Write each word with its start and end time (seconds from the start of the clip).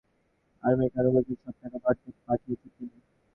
আমেরিকায় 0.63 1.07
উপার্জিত 1.09 1.37
সব 1.43 1.55
টাকা 1.61 1.77
ভারতে 1.83 2.09
পাঠিয়ে 2.27 2.55
দিচ্ছি। 2.61 2.83